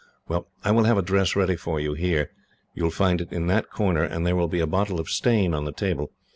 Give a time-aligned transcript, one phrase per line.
[0.27, 2.31] "Well, I will have a dress ready for you here.
[2.73, 5.53] You will find it in that corner, and there will be a bottle of stain
[5.53, 6.09] on the table.